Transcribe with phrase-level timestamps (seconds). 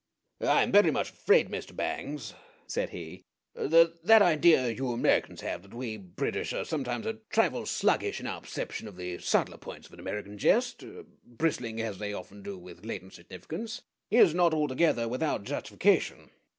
[0.39, 1.75] "I am very much afraid, Mr.
[1.75, 2.33] Bangs,"
[2.65, 3.21] said he,
[3.53, 8.25] "that that idea you Americans have that we British are sometimes a trifle sluggish in
[8.25, 10.83] our perception of the subtler points of an American jest,
[11.23, 16.31] bristling as they often do with latent significance, is not altogether without justification.